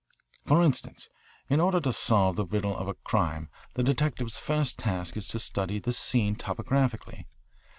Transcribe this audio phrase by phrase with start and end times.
[0.47, 1.11] "For instance,
[1.47, 5.37] in order to solve the riddle of a crime the detective's first task is to
[5.37, 7.27] study the scene topographically.